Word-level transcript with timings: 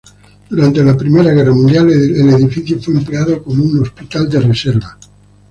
Durante 0.49 0.83
la 0.83 0.97
Primera 0.97 1.29
Guerra 1.31 1.53
Mundial 1.53 1.91
el 1.91 2.27
edificio 2.31 2.81
fue 2.81 2.95
empleado 2.95 3.43
como 3.43 3.63
un 3.63 3.81
hospital 3.81 4.27
de 4.27 4.39
reserva. 4.39 4.97